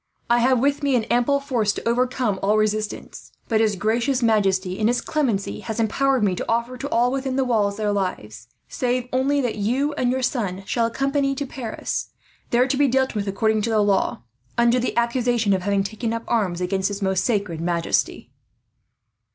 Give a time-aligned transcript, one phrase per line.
[0.31, 4.79] I have with me an ample force to overcome all resistance; but his gracious majesty,
[4.79, 8.47] in his clemency, has empowered me to offer to all within the walls their lives;
[8.67, 12.09] save only that you and your son shall accompany me to Paris,
[12.49, 14.23] there to be dealt with according to the law,
[14.57, 18.31] under the accusation of having taken up arms against his most sacred majesty."